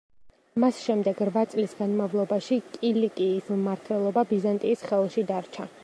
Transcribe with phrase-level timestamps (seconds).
[0.61, 5.75] მას შემდეგ რვა წლის განმავლობაში კილიკიის მმართველობა ბიზანტიის ხელში დარჩა.